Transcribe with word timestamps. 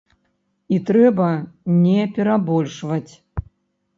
І 0.77 0.79
трэба 0.89 1.27
не 1.83 2.01
перабольшваць. 2.15 3.13